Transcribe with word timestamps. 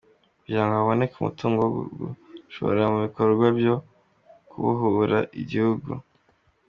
Kugirango 0.39 0.73
haboneke 0.79 1.15
umutungo 1.17 1.59
wo 1.63 1.69
gushora 1.99 2.81
mubikorwa 2.93 3.45
byo 3.57 3.75
kubohora 4.49 5.19
igihugu: 5.41 5.91